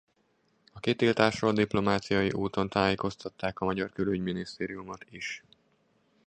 [0.73, 5.43] A kitiltásról diplomáciai úton tájékoztatták a magyar külügyminisztériumot is.